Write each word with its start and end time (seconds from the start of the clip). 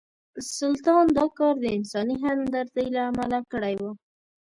سلطان 0.57 1.05
دا 1.17 1.25
کار 1.37 1.55
د 1.59 1.65
انساني 1.77 2.15
همدردۍ 2.23 2.87
له 2.95 3.01
امله 3.09 3.39
کړی 3.51 3.75
و. 3.81 3.83